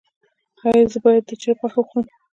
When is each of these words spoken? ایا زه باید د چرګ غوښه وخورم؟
ایا 0.67 0.83
زه 0.91 0.97
باید 1.03 1.23
د 1.29 1.31
چرګ 1.41 1.57
غوښه 1.59 1.79
وخورم؟ 1.79 2.05